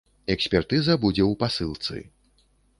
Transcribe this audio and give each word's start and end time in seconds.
Экспертыза 0.35 0.95
будзе 1.05 1.23
ў 1.25 1.31
пасылцы. 1.45 2.03